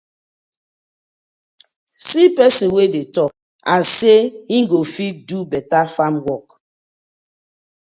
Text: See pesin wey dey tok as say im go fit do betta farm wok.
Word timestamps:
See 2.07 2.27
pesin 2.35 2.69
wey 2.75 2.87
dey 2.93 3.07
tok 3.15 3.31
as 3.75 3.83
say 3.97 4.19
im 4.55 4.63
go 4.71 4.79
fit 4.95 5.15
do 5.27 5.37
betta 5.51 5.81
farm 5.95 6.15
wok. 6.27 6.45